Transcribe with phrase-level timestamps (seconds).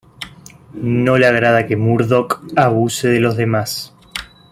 [0.73, 3.93] No le agrada que Murdoc abuse de los demás.